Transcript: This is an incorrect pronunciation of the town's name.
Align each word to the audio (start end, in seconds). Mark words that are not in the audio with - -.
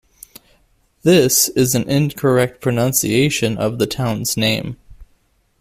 This 1.03 1.47
is 1.49 1.75
an 1.75 1.87
incorrect 1.87 2.59
pronunciation 2.59 3.55
of 3.55 3.77
the 3.77 3.85
town's 3.85 4.35
name. 4.35 4.77